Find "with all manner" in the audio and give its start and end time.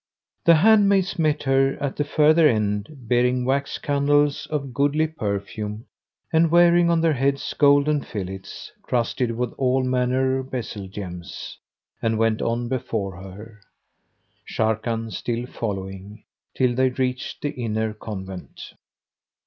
9.29-10.41